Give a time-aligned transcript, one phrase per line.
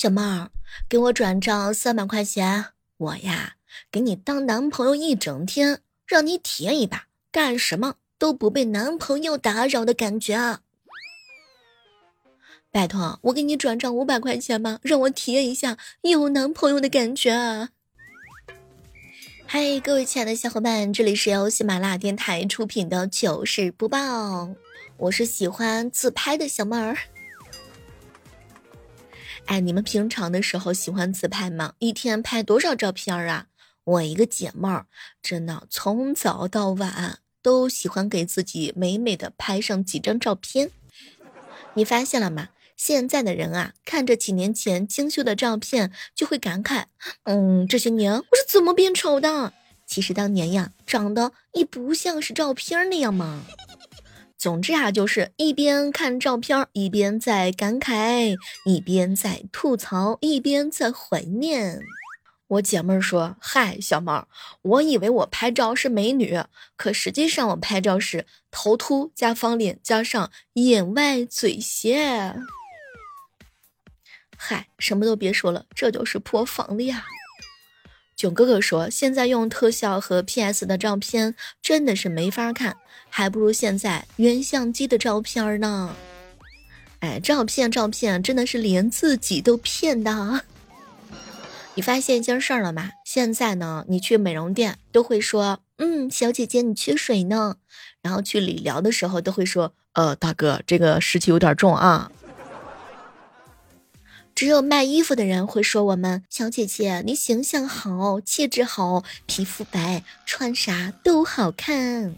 [0.00, 0.50] 小妹儿，
[0.88, 2.64] 给我转账三百块钱，
[2.96, 3.56] 我呀
[3.92, 10.60] 给你当男朋友一整天，让你体验一把干什么都不被男朋友打扰的感觉啊！
[12.70, 17.68] 拜托，我给你转账五百块钱吧，让我体验一下有男朋友的感觉啊！
[19.44, 24.48] 嗨，各位亲爱的小伙伴，这里是由喜马拉雅电台出品的糗事播报，
[24.96, 26.96] 我是喜欢自拍的小妹儿。
[29.50, 31.72] 哎，你们平常的时候喜欢自拍吗？
[31.80, 33.46] 一天拍多少照片啊？
[33.82, 34.86] 我一个姐妹儿，
[35.20, 40.70] 真的从早到晚都喜欢给自己美美的拍上几张照片。
[41.74, 42.50] 你发现了吗？
[42.76, 46.84] 现在的人啊，看着几年前精修的照片，就会感慨：
[47.24, 49.52] 嗯，这些年我是怎么变丑的？
[49.84, 53.42] 其实当年呀，长得也不像是照片那样嘛。
[54.40, 61.82] 总之啊，就是一边看照片，一边在感慨，一边在吐槽，一边在怀念。
[62.48, 64.26] 我姐妹说：“嗨，小猫，
[64.62, 66.42] 我以为我拍照是美女，
[66.74, 72.34] 可实际上我拍照是头秃加方脸加上眼歪嘴斜。”
[74.38, 77.04] 嗨，什么都别说了，这就是破防了呀！
[78.20, 82.76] 囧哥哥说：“现在用特效和 PS 的照片真的是没法看，
[83.08, 85.96] 还不如现在原相机的照片呢。”
[87.00, 90.42] 哎，照片照片真的是连自己都骗的。
[91.74, 92.90] 你发现一件事儿了吗？
[93.06, 97.56] 现在呢，你去美容店都会说：“嗯，小姐姐，你缺水呢。”
[98.04, 102.12] 然后去理疗的时候都会说：“呃，大哥，这个湿气有点重啊。”
[104.40, 112.16] 只有卖衣服的人会说：“我们小姐姐，你形象好，气质好，皮肤白，穿啥都好看。”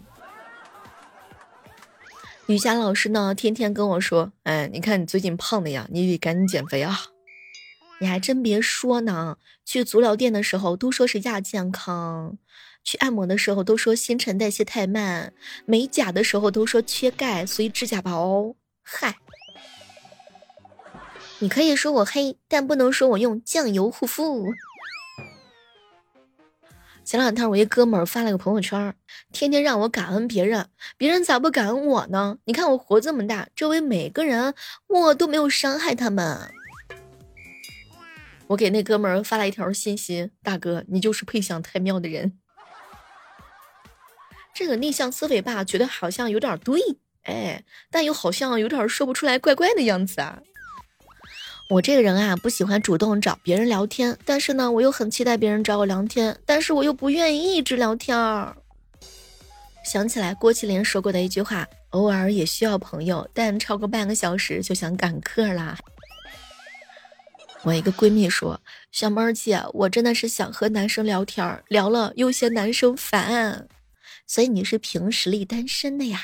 [2.47, 6.97] 瑜伽老师呢，天天跟我说：“哎，你看你最近胖的呀，你得赶紧减肥啊！”
[7.99, 9.35] 你还真别说呢，
[9.65, 12.37] 去足疗店的时候都说是亚健康，
[12.85, 15.33] 去按摩的时候都说新陈代谢太慢，
[15.65, 18.55] 美甲的时候都说缺钙，所以指甲薄。
[18.81, 19.17] 嗨。
[21.43, 24.53] 你可以说我黑，但不能说我用酱油护肤。
[27.03, 28.95] 前两天我一哥们儿发了个朋友圈，
[29.33, 32.37] 天天让我感恩别人，别人咋不感恩我呢？
[32.45, 34.53] 你看我活这么大，周围每个人
[34.87, 36.49] 我都没有伤害他们。
[38.47, 42.39] 我给那哥们儿发了一条信息：大哥，你就是配享太庙的人。
[44.53, 46.79] 这个逆向思维吧，觉得好像有点对，
[47.23, 50.41] 哎，但又好像有点说不出来，怪怪的样子啊。
[51.69, 58.55] 我这个人啊，不喜欢主动找别人聊天，但是呢，我又很期待别人找我聊天，但是我又不愿意一直聊天儿。
[59.83, 65.77] 想起来郭麒麟说过的一句话：“偶尔也需要朋友，但超过半个小时就想赶课啦。”
[67.63, 73.67] 我一个闺蜜说：“小妹儿姐，我真的是想和男生聊天儿，聊了又嫌男生烦，
[74.27, 76.19] 所以你是凭实力单身的呀？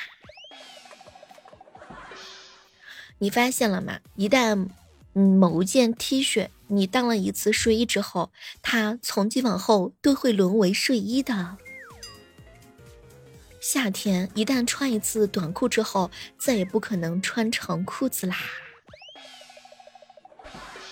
[3.17, 3.99] 你发现了吗？
[4.15, 4.67] 一旦……”
[5.13, 8.31] 嗯，某件 T 恤你当了一次睡衣之后，
[8.61, 11.57] 它从今往后都会沦为睡衣的。
[13.59, 18.37] 夏天一旦穿一次短裤之后，再也不可能穿长裤子啦。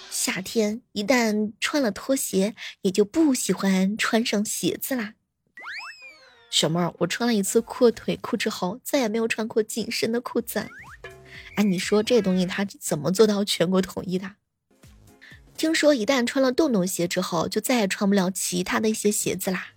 [0.10, 5.14] 夏天一旦穿了拖鞋，也就不喜欢穿上鞋子啦。
[6.50, 10.68] 小妹儿，我穿了一次阔腿裤之后，再也没有穿过紧身的裤子。
[11.56, 14.32] 哎，你说这东西它怎么做到全国统一的？
[15.56, 19.70] 听说一旦穿了洞洞鞋之后，就再也穿不了其他的一些鞋子啦。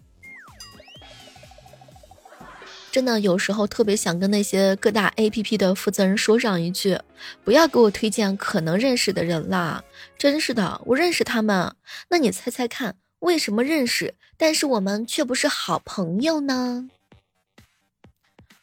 [2.92, 6.98] 真的，有时候特别想跟那些各大 APP 的负责人说上一句：
[7.44, 9.84] 不要给我推荐可能认识的人啦！
[10.18, 11.76] 真是的，我认识他们。
[12.08, 16.90] 那你猜猜看，为什么认识，但是我们却不是好朋友呢？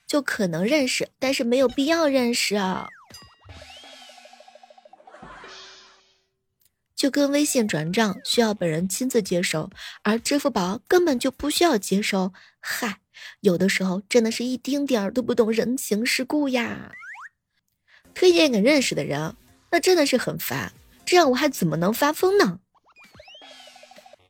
[0.07, 2.87] 就可能认识，但是没有必要认识啊。
[6.95, 9.69] 就跟微信转账需要本人亲自接收，
[10.01, 12.33] 而支付宝根本就不需要接收。
[12.59, 13.01] 嗨，
[13.41, 16.91] 有的时候真的是一丁点儿都不懂人情世故呀！
[18.15, 19.35] 推荐给认识的人，
[19.69, 20.73] 那真的是很烦，
[21.05, 22.59] 这样我还怎么能发疯呢？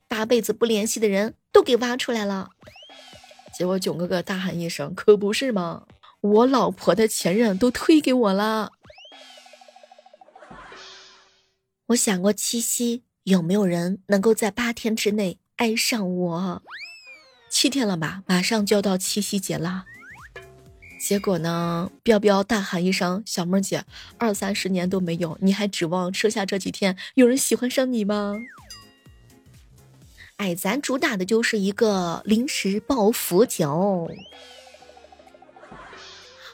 [0.09, 2.49] 八辈子不联系的人都给挖出来了，
[3.57, 5.87] 结果囧哥哥大喊一声：“可不是吗？
[6.21, 8.73] 我老婆的前任都推给我了。”
[11.87, 16.61] 我想过七夕有没有人能够在八天之内爱上我？
[17.49, 19.85] 七天了吧，马上就要到七夕节了。
[20.99, 23.85] 结果呢，彪彪大喊一声：“小妹姐，
[24.19, 28.35] 二三十年都没有，你还指望剩下这几天有人喜欢上你吗？”
[30.37, 34.07] 哎，咱主打的就是一个临时抱佛脚。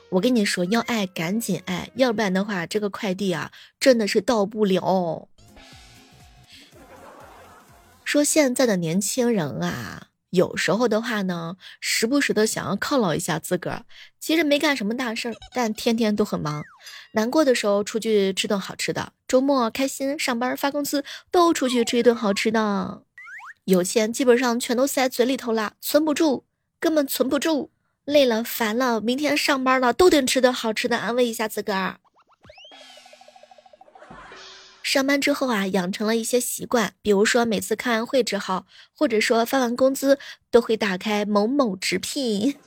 [0.09, 3.51] 我跟你说，要爱赶紧爱，要不然的话，这个快递啊，
[3.81, 5.27] 真的是到不了。
[8.05, 13.85] 说现在的年轻人啊，有时候的话呢，时不时的想要犒劳一下自个儿，
[14.17, 16.63] 其实没干什么大事儿，但天天都很忙。
[17.11, 23.03] 难过的时候出去吃顿好吃的，周末开心上班发工资都出去吃一顿好吃的。
[23.65, 26.43] 有钱基本上全都塞嘴里头了，存不住，
[26.79, 27.71] 根本存不住。
[28.03, 31.99] 累了烦了，明天上班了都得吃顿好吃的，安慰一下自个儿。
[34.81, 40.19] 上班之后啊，养成了一些习惯，比如说每次开完会之后，或者说发完工资，
[40.51, 42.57] 都会打开某某直聘。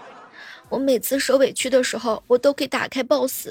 [0.68, 3.48] 我每次受委屈的时候，我都会打开 boss。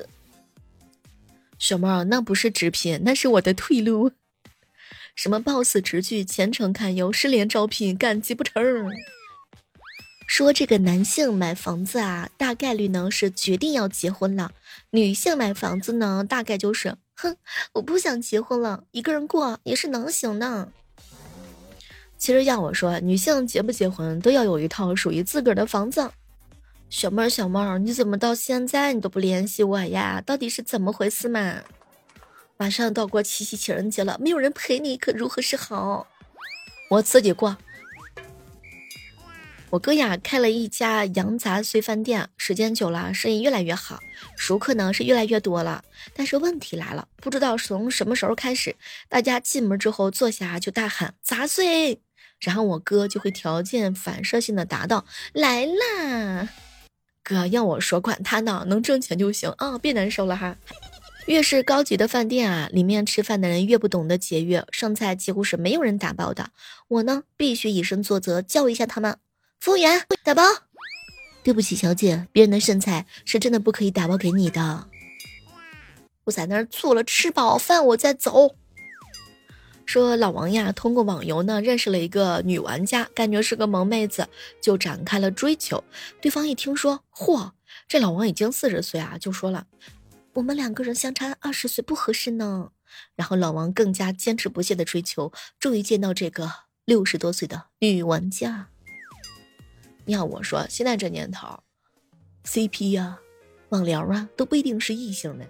[1.57, 4.11] 小猫，那不是直聘，那是我的退路。
[5.15, 8.61] 什么 boss 直拒，前程堪忧，失联招聘，赶集不成。
[10.27, 14.49] 说这个男性买房子啊，大概率呢是决定要结婚了；
[14.91, 16.97] 女性买房子呢，大概就是。
[17.15, 17.37] 哼，
[17.71, 20.69] 我不想结婚了，一个人过也是能行的。
[22.17, 26.11] 其实要我说，女性结不结婚都要有一套属于自个儿的房子。
[26.89, 30.21] 小妹儿，小妹儿，你怎么到现在你都不联系我呀？
[30.25, 31.61] 到底是怎么回事嘛？
[32.57, 36.07] 马上到过七夕情人节了，没有人陪你，可如何是好？
[36.89, 37.57] 我自己过。
[39.71, 43.99] 我哥呀开了一家羊杂碎饭店，时间久了，生意越来越好，
[44.37, 45.83] 熟客呢是越来越多了。
[46.13, 48.73] 但是问题来了，不知道从什么时候开始，
[49.09, 51.99] 大家进门之后坐下就大喊杂碎，
[52.39, 56.47] 然后我哥就会条件反射性的答道来啦。
[57.21, 60.55] 哥要我说，管他呢，能挣钱就行啊，别难受了哈。
[61.27, 66.51] 越是高级的饭店啊，里面吃饭的人越不懂得节约，剩菜几乎是没有人打包的。
[66.87, 69.17] 我呢，必须以身作则，教育一下他们。
[69.59, 70.43] 服务员，打包。
[71.43, 74.87] 对不起，小姐，别人的剩菜是真的不可以打包给你的。
[76.25, 78.55] 我在那儿坐了，吃饱饭我再走。
[79.87, 84.27] 说老王呀，通过网游呢认识了一个女玩家，感觉是个萌妹子，
[84.61, 85.83] 就展开了追求。
[86.21, 87.51] 对方一听说，嚯，
[87.87, 89.65] 这老王已经四十岁啊，就说了，
[90.35, 92.71] 我们两个人相差二十岁不合适呢。
[93.15, 96.51] 然后老王更加坚持不懈的追求，终于见到这个
[96.85, 98.69] 六十多岁的女玩家。
[100.05, 101.63] 要我说，现在这年头
[102.45, 103.19] ，CP 呀、
[103.69, 105.49] 网聊啊，都不一定是异性的。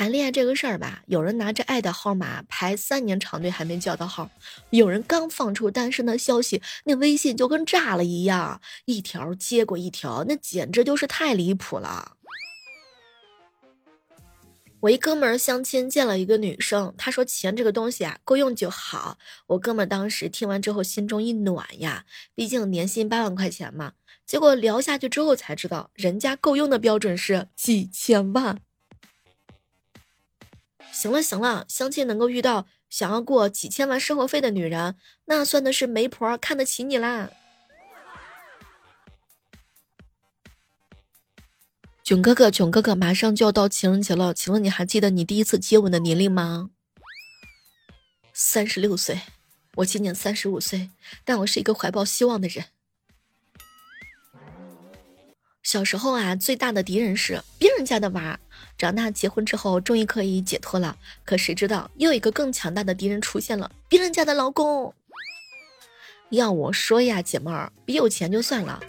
[0.00, 4.30] 谈恋爱这个事儿吧，有人拿着爱的号码排三年长队还没叫到号，
[4.70, 12.16] 有人刚放出单身的消息，那微信就跟炸了一样，一条接过一条，那简直就是太离谱了。
[14.80, 19.18] 我一哥们儿相亲见了一个女生，他说钱这个东西啊，够用就好。
[19.48, 23.92] 我哥们儿当时听完之后心中一暖呀，毕竟年薪八万块钱嘛。
[24.24, 28.62] 结果聊下去之后才知道，人家够用的标准是几千万。
[30.92, 34.96] 行了行了，相亲能够遇到想要过几千万生活费的女人，
[35.26, 37.30] 那算的是媒婆看得起你啦。
[42.02, 46.70] 囧哥哥，囧哥哥，马上就要到情人节了，请问你还记得你第一次接吻的年龄吗？
[48.32, 49.20] 三十六岁，
[49.76, 50.90] 我今年三十五岁，
[51.24, 52.64] 但我是一个怀抱希望的人。
[55.70, 58.40] 小时候啊，最大的敌人是别人家的娃，
[58.76, 60.98] 长大结婚之后，终于可以解脱了。
[61.24, 64.92] 可谁知道，又一个更强大的敌人出现了，别人家的老公。
[66.30, 68.80] 要我说呀，姐妹儿，别有钱就算了。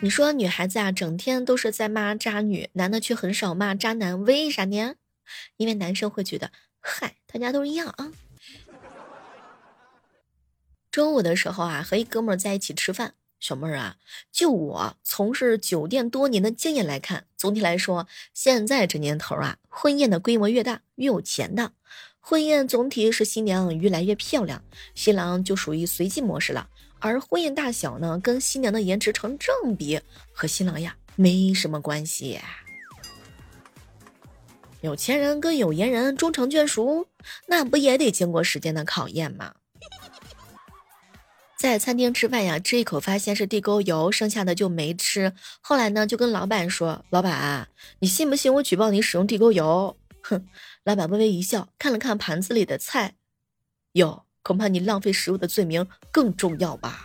[0.00, 4.96] 你说女孩子啊，整天都是在骂渣女，男的却很少骂渣男，为啥呢？
[5.58, 6.50] 因为男生会觉得，
[6.80, 8.10] 嗨，大家都一样啊。
[10.90, 13.96] 中午的时候啊，和一哥们儿在一起吃饭，小妹儿啊，
[14.30, 21.72] 就我从事酒店多年的经验来看，总体来说，现在这年头啊，婚宴的规模越大，越有钱的。
[22.20, 24.62] 婚宴总体是新娘越来越漂亮，
[24.94, 26.68] 新郎就属于随机模式了。
[27.00, 30.00] 而婚宴大小呢，跟新娘的颜值成正比，
[30.32, 32.38] 和新郎呀没什么关系。
[34.82, 37.08] 有钱人跟有颜人终成眷属，
[37.48, 39.56] 那不也得经过时间的考验吗？
[41.62, 45.32] 在餐厅吃饭呀，吃一口发现是地沟油，剩下的就没吃。
[45.60, 47.68] 后来呢，就跟老板说：“老板，
[48.00, 50.44] 你信不信我举报你使用地沟油？”哼，
[50.82, 53.14] 老板微微一笑，看了看盘子里的菜，
[53.92, 54.24] 哟。
[54.42, 56.98] 恐怕你浪费食物的罪名更重要吧。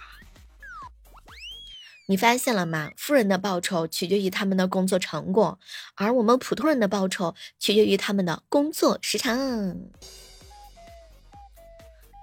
[2.07, 2.89] 你发现了吗？
[2.97, 5.59] 富人的报酬取决于他们的工作成果，
[5.93, 9.77] 而我们普通人的报酬取决于他们的工作时长。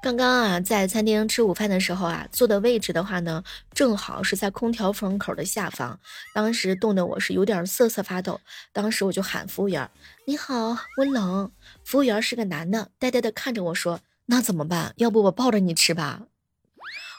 [0.05, 3.43] 刚刚啊，在餐厅吃午饭的时候啊，坐的位置的话呢，
[3.73, 5.99] 正好是在空调风口的下方。
[6.35, 8.39] 当时冻得我是有点瑟瑟发抖，
[8.71, 9.91] 当时我就喊服务员
[10.29, 11.51] ：“你好，我冷。”
[11.85, 14.93] 服务员是个男的，呆呆的看着我说：“那怎么办？
[14.97, 16.25] 要不我抱着你吃吧？”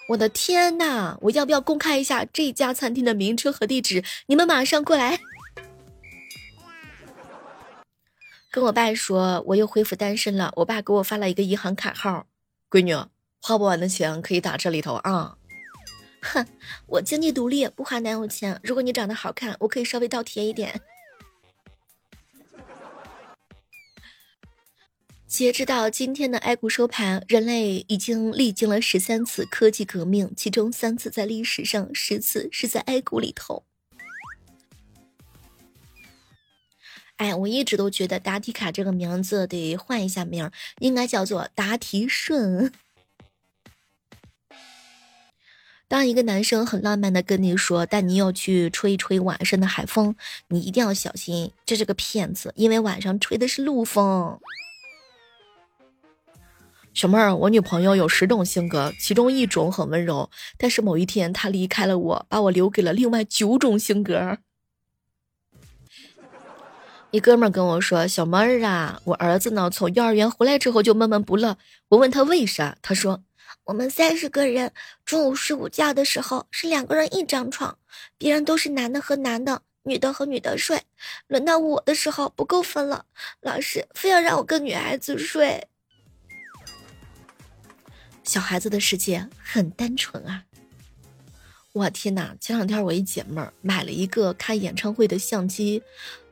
[0.09, 1.17] 我的天呐！
[1.21, 4.03] 我要不要公开一下这家餐厅的名称和地址？
[4.27, 5.19] 你们马上过来。
[8.51, 10.53] 跟我爸说，我又恢复单身了。
[10.57, 12.27] 我爸给我发了一个银行卡号，
[12.69, 12.93] 闺女，
[13.41, 15.37] 花不完的钱可以打这里头啊。
[16.21, 16.45] 哼，
[16.87, 18.59] 我经济独立，不花男友钱。
[18.63, 20.81] 如果你长得好看，我可以稍微倒贴一点。
[25.27, 33.65] 截止到今天的 A 股收盘，人类已经历经了十三次科技革命，其中三次在历史上，十次是在 A 股里头。
[37.17, 42.71] 哎，我一直都觉得答题卡这个名字得换一下名，应该叫做答题顺。
[45.87, 50.15] 当一个男生很浪漫的跟你说，带你要去吹一吹晚上的海风，
[50.49, 54.39] 你一定要小心，这是个骗子，因为晚上吹的是陆风。
[56.93, 64.39] 小妹儿，我女朋友有十种性格，其中一种很温柔，但是某一天她离开了我，把我留给了另外九种性格。
[67.15, 71.57] 一哥们跟我说：“小妹儿啊，我儿子呢，从幼儿园回来之后就闷闷不乐。”
[71.87, 73.23] 我问他为啥，他说
[73.63, 74.73] ：“我们三十个人
[75.05, 77.77] 中午睡午觉的时候是两个人一张床，
[78.17, 80.81] 别人都是男的和男的，女的和女的睡，
[81.27, 83.05] 轮到我的时候不够分了，
[83.39, 85.65] 老师非要让我跟女孩子睡。”
[88.25, 90.43] 小孩子的世界很单纯啊！
[91.75, 95.83] 我天哪，前两天我一姐妹儿买了一个看演唱会的相机，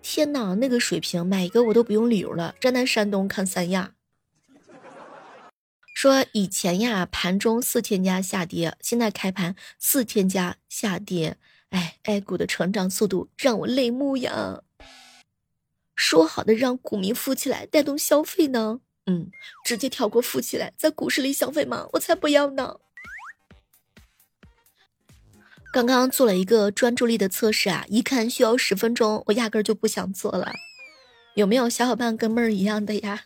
[0.01, 3.93] 天哪，那个水平买一个我都不用理由了，站在山东看三亚。
[5.93, 11.35] 说以前呀，盘中四千家下跌，现在开盘四千家下跌，
[11.71, 14.61] 哎，A 股的成长速度让我泪目呀！
[15.93, 18.79] 说好的让股民富起来，带动消费呢？
[19.07, 19.29] 嗯，
[19.65, 21.85] 直接跳过富起来，在股市里消费吗？
[21.91, 22.79] 我才不要呢！
[25.73, 30.53] 刚刚做了一个专注力的测试啊，一看需要十分钟，我压根就不想做了。
[31.33, 33.23] 有没有小伙伴跟妹儿一样的呀？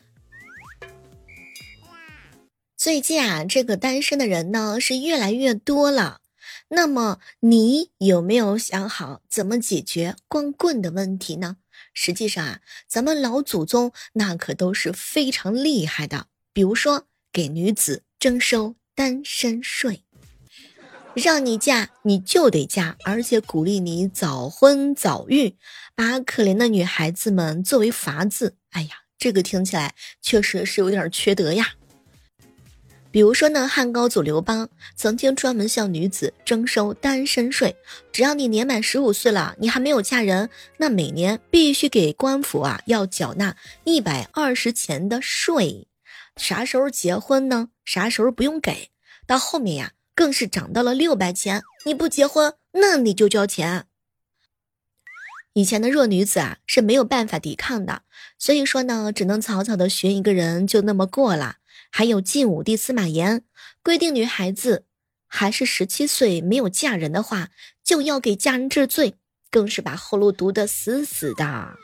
[2.78, 6.22] 最近啊，这个单身的人呢是越来越多了。
[6.70, 11.58] 那么你有没有想好怎么解决光棍的问题呢？
[11.94, 16.28] 实际上啊，咱们老祖宗那可都是非常厉害的。
[16.54, 20.06] 比如说，给女子征收单身税，
[21.18, 25.56] 让你嫁你就得嫁，而且鼓励你早婚早育，
[25.96, 28.56] 把可怜的女孩子们作为法子。
[28.70, 31.74] 哎呀，这个听起来确实是有点缺德呀。
[33.10, 37.76] 比如说呢，汉高祖刘邦曾经专门向女子征收单身税，
[38.12, 43.56] 只要你年满十五岁了，你还没有嫁人，那每年必须给官府啊要缴纳
[43.86, 45.88] 一百二十钱的税。
[46.36, 47.70] 啥时候结婚呢？
[47.86, 48.92] 啥时候不用给？
[49.26, 51.62] 到后面呀，更是涨到了六百钱。
[51.86, 53.86] 你不结婚，那你就交钱。
[55.54, 58.02] 以前的弱女子啊是没有办法抵抗的，
[58.40, 61.58] 所以说呢，只能草草的寻一个人就那么过了。
[61.92, 63.44] 还有晋武帝司马炎
[63.84, 64.86] 规定，女孩子
[65.28, 67.50] 还是十七岁没有嫁人的话，
[67.84, 69.14] 就要给家人治罪，
[69.52, 71.78] 更是把后路堵得死死的。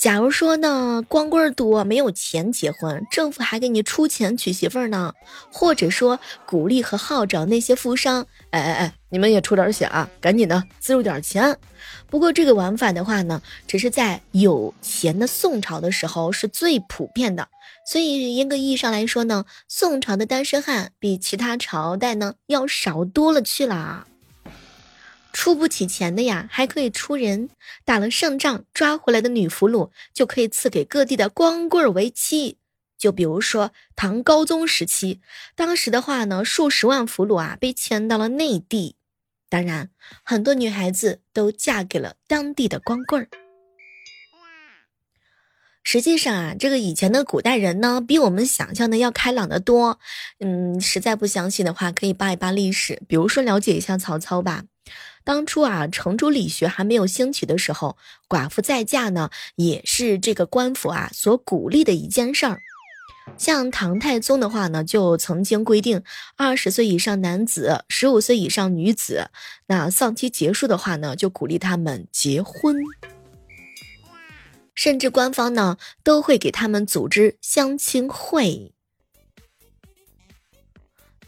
[0.00, 5.12] 假如说呢，光棍多没有钱结婚，政府还给你出钱娶媳妇儿呢，
[5.52, 11.54] 或者说鼓励和号召那些富商，哎哎哎，你们也出点血啊，赶紧的资助点钱。
[12.06, 17.46] 不过这个玩法的话呢，只是在有钱的宋朝的时候是最普遍的，
[17.86, 24.06] 所以严格意义上来说呢，宋朝的单身汉比其他朝代呢要少多了去了。
[25.32, 27.50] 出不起钱的呀，还可以出人。
[27.84, 32.58] 打了胜仗抓回来的女俘虏，就可以赐给各地的光棍为妻。
[32.98, 35.20] 就比如说唐高宗时期，
[35.54, 38.96] 当时的话呢，数十万俘虏啊被迁到了内地。
[39.48, 39.90] 当然，
[40.22, 43.28] 很多女孩子都嫁给了当地的光棍儿。
[45.82, 49.98] 实际上啊，这个以前的古代人呢，比我们想象的要开朗的多。
[50.38, 54.64] 嗯，实在不相信的话，可以扒一扒历史，比如说了解一下曹操吧。
[55.30, 57.96] 当初啊，程朱理学还没有兴起的时候，
[58.28, 62.58] 寡妇再嫁呢，也是这个官府啊所鼓励的一件事儿。
[63.36, 66.02] 像唐太宗的话呢，就曾经规定，
[66.36, 69.30] 二十岁以上男子、十五岁以上女子，
[69.68, 72.74] 那丧期结束的话呢，就鼓励他们结婚，
[74.74, 78.72] 甚至官方呢都会给他们组织相亲会。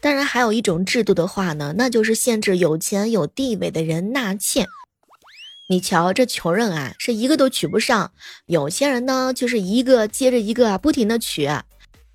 [0.03, 4.67] 当然，还有一种制度的话呢，那就是限制有钱有地位的人纳妾。
[5.69, 8.11] 你瞧，这穷人啊，是一个都娶不上；
[8.45, 11.49] 有些人呢，就是一个接着一个啊不停的娶。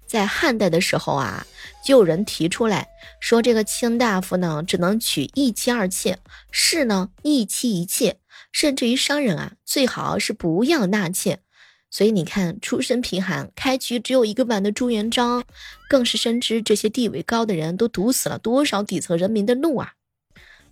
[0.07, 1.47] 在汉代的时候啊，
[1.83, 2.87] 就有人提出来
[3.21, 6.19] 说，这个卿大夫呢，只能娶一妻二妾，
[6.51, 8.19] 士呢一妻一妾，
[8.53, 11.41] 甚至于商人啊，最好是不要纳妾。
[11.91, 15.43] 所以你看，出身贫寒、开局只有一个碗的朱元璋，
[15.89, 19.93] 更是深知这些地位高的人都堵死了多少底层人民的路啊！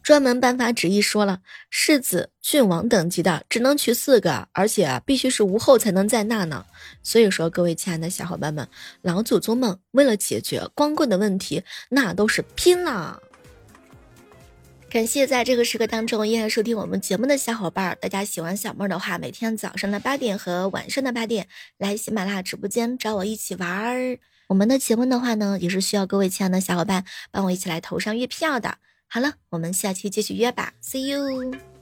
[0.02, 6.64] 专门颁发旨意说了，世子、郡王等级的只能娶四个，而且必须是无后才能再纳呢。
[7.02, 8.68] 所以说，各位亲爱的小伙伴们，
[9.02, 13.20] 老祖宗们为了解决光棍的问题，那都是拼了。
[14.88, 24.18] 感谢在这个时刻当中依然收听我们节目的小伙伴，大家喜欢小妹的话，每天早上的八点和晚上的八点来喜马拉雅直播间找我一起玩儿。
[24.48, 28.78] 我们的节目的话呢，也是需要各位亲爱的小伙伴帮我一起来投上月票的。
[29.06, 31.75] 好了，我们下期继续约吧，See you。